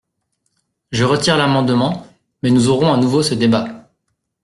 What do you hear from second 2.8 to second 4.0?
à nouveau ce débat.